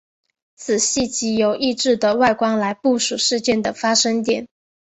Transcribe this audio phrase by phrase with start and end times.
[0.55, 4.47] 此系藉由异质的外观来部署事件的发生点。